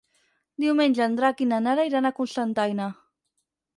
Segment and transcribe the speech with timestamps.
[0.63, 2.89] Diumenge en Drac i na Nara iran a Cocentaina.